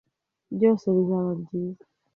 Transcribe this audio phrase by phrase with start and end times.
[0.55, 1.83] Byose bizaba byiza.